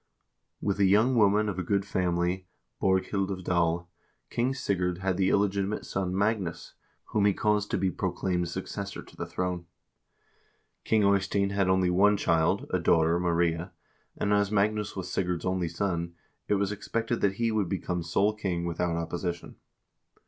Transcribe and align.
With 0.61 0.79
a 0.79 0.85
young 0.85 1.15
woman 1.15 1.47
of 1.47 1.63
good 1.63 1.85
family, 1.85 2.47
Borghild 2.81 3.29
of 3.29 3.43
Dal, 3.43 3.87
King 4.31 4.55
Sigurd 4.55 4.97
had 4.97 5.15
the 5.15 5.29
illegitimate 5.29 5.85
son 5.85 6.17
Magnus, 6.17 6.73
whom 7.09 7.25
he 7.25 7.35
caused 7.35 7.69
to 7.69 7.77
be 7.77 7.91
proclaimed 7.91 8.49
successor 8.49 9.03
to 9.03 9.15
the 9.15 9.27
throne. 9.27 9.67
King 10.83 11.03
Eystein 11.03 11.51
had 11.51 11.69
only 11.69 11.91
one 11.91 12.17
child, 12.17 12.65
a 12.71 12.79
daughter, 12.79 13.19
Maria, 13.19 13.73
and 14.17 14.33
as 14.33 14.51
Magnus 14.51 14.95
was 14.95 15.11
Sigurd's 15.13 15.45
only 15.45 15.67
son, 15.67 16.15
it 16.47 16.55
was 16.55 16.71
expected 16.71 17.21
that 17.21 17.33
he 17.35 17.51
would 17.51 17.69
become 17.69 18.01
sole 18.01 18.33
king 18.33 18.65
without 18.65 18.95
opposition. 18.95 19.57